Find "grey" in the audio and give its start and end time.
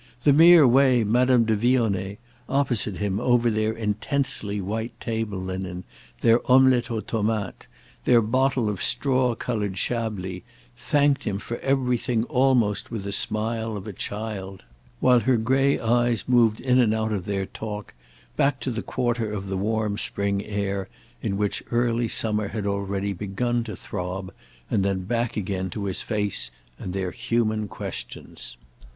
15.37-15.79